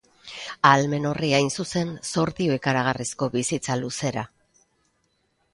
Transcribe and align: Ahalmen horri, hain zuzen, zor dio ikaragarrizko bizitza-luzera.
Ahalmen 0.69 1.03
horri, 1.09 1.29
hain 1.39 1.51
zuzen, 1.63 1.91
zor 2.13 2.33
dio 2.41 2.57
ikaragarrizko 2.61 3.29
bizitza-luzera. 3.37 4.29